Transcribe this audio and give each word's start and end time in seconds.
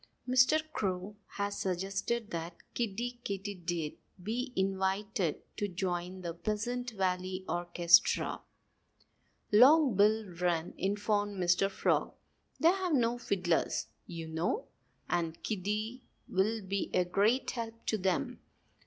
"Mr. 0.27 0.59
Crow 0.73 1.15
has 1.37 1.59
suggested 1.59 2.31
that 2.31 2.55
Kiddie 2.73 3.19
Katydid 3.23 3.97
be 4.23 4.51
invited 4.55 5.43
to 5.57 5.67
join 5.67 6.21
the 6.21 6.33
Pleasant 6.33 6.89
Valley 6.89 7.45
orchestra," 7.47 8.41
Long 9.51 9.95
Bill 9.95 10.25
Wren 10.27 10.73
informed 10.75 11.37
Mr. 11.37 11.69
Frog. 11.69 12.15
"They 12.59 12.69
have 12.69 12.93
no 12.95 13.19
fiddlers, 13.19 13.89
you 14.07 14.27
know. 14.27 14.69
And 15.07 15.43
Kiddie 15.43 16.01
will 16.27 16.63
be 16.63 16.89
a 16.95 17.05
great 17.05 17.51
help 17.51 17.85
to 17.85 17.99
them. 17.99 18.39